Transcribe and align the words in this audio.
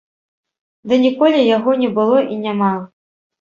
Ды 0.93 0.97
ніколі 1.03 1.43
яго 1.57 1.75
не 1.83 1.91
было 1.99 2.17
і 2.37 2.39
няма! 2.47 2.73